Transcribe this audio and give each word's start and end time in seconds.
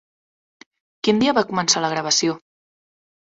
Quin 1.07 1.19
dia 1.23 1.35
va 1.39 1.43
començar 1.51 1.83
la 1.85 1.91
gravació? 1.93 2.37